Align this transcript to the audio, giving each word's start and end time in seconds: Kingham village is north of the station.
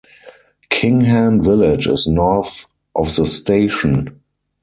Kingham 0.71 1.39
village 1.39 1.85
is 1.85 2.07
north 2.07 2.65
of 2.95 3.15
the 3.15 3.25
station. 3.27 4.19